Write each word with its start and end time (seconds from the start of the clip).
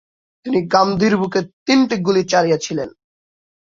তিনি 0.45 0.59
গান্ধীর 0.67 1.13
বুকে 1.17 1.39
তিনটি 1.65 1.95
গুলি 2.05 2.23
চালিয়েছিলেন। 2.23 2.89